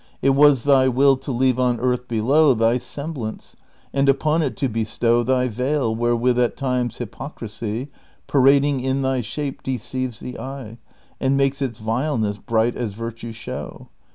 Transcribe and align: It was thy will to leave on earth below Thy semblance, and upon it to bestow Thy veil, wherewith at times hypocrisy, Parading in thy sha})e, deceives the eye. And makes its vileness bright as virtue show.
It 0.23 0.31
was 0.31 0.63
thy 0.63 0.87
will 0.87 1.15
to 1.17 1.31
leave 1.31 1.59
on 1.59 1.79
earth 1.79 2.07
below 2.07 2.55
Thy 2.55 2.79
semblance, 2.79 3.55
and 3.93 4.09
upon 4.09 4.41
it 4.41 4.57
to 4.57 4.67
bestow 4.67 5.21
Thy 5.21 5.47
veil, 5.47 5.95
wherewith 5.95 6.39
at 6.39 6.57
times 6.57 6.97
hypocrisy, 6.97 7.91
Parading 8.25 8.79
in 8.79 9.03
thy 9.03 9.21
sha})e, 9.21 9.61
deceives 9.61 10.19
the 10.19 10.39
eye. 10.39 10.79
And 11.19 11.37
makes 11.37 11.61
its 11.61 11.77
vileness 11.77 12.39
bright 12.39 12.75
as 12.75 12.93
virtue 12.93 13.31
show. 13.31 13.89